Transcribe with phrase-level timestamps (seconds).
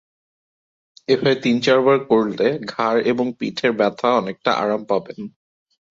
[1.07, 5.19] এভাবে তিন-চারবার করলে ঘাড় এবং পিঠের ব্যথা থেকে অনেকটা আরাম পাবেন।